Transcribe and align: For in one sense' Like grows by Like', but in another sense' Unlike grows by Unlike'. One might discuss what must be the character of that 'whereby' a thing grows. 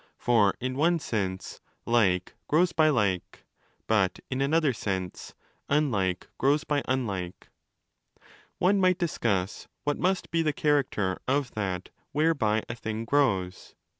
For 0.17 0.55
in 0.59 0.73
one 0.77 0.97
sense' 0.97 1.61
Like 1.99 2.33
grows 2.47 2.71
by 2.71 2.89
Like', 2.89 3.45
but 3.85 4.19
in 4.31 4.41
another 4.41 4.73
sense' 4.73 5.35
Unlike 5.69 6.27
grows 6.39 6.63
by 6.63 6.81
Unlike'. 6.87 7.49
One 8.57 8.79
might 8.81 8.97
discuss 8.97 9.67
what 9.83 9.99
must 9.99 10.31
be 10.31 10.41
the 10.41 10.53
character 10.53 11.19
of 11.27 11.51
that 11.51 11.89
'whereby' 12.13 12.63
a 12.67 12.73
thing 12.73 13.05
grows. 13.05 13.75